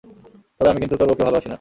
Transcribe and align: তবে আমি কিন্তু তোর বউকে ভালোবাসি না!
তবে 0.57 0.69
আমি 0.71 0.79
কিন্তু 0.81 0.95
তোর 0.97 1.07
বউকে 1.09 1.23
ভালোবাসি 1.23 1.45
না! 1.45 1.49